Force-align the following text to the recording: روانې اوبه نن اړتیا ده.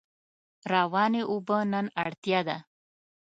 روانې 0.73 1.21
اوبه 1.31 1.57
نن 1.71 1.85
اړتیا 2.03 2.39
ده. 2.47 2.57